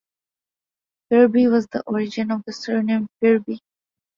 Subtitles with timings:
[1.09, 3.59] Firby was the origin of the surname Firby.